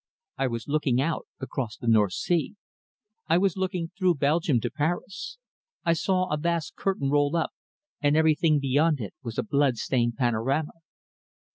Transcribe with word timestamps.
I 0.39 0.47
was 0.47 0.67
looking 0.67 0.99
out 0.99 1.27
across 1.39 1.77
the 1.77 1.85
North 1.85 2.13
Sea. 2.13 2.55
I 3.27 3.37
was 3.37 3.55
looking 3.55 3.91
through 3.95 4.15
Belgium 4.15 4.59
to 4.61 4.71
Paris. 4.71 5.37
I 5.85 5.93
saw 5.93 6.27
a 6.33 6.37
vast 6.37 6.75
curtain 6.75 7.11
roll 7.11 7.35
up, 7.35 7.51
and 8.01 8.17
everything 8.17 8.59
beyond 8.59 8.99
it 8.99 9.13
was 9.21 9.37
a 9.37 9.43
blood 9.43 9.77
stained 9.77 10.15
panorama." 10.15 10.71